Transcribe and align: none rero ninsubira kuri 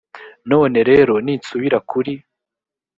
none 0.51 0.79
rero 0.89 1.13
ninsubira 1.25 1.77
kuri 1.89 2.13